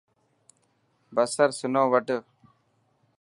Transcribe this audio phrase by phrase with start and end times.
[1.15, 2.07] بصر سنو وڌ.